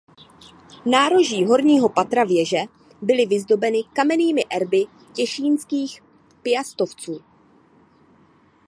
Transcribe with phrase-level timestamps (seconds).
[0.85, 2.57] Nároží horního patra věže
[3.01, 6.01] byly vyzdobeny kamennými erby Těšínských
[6.41, 7.21] Piastovců.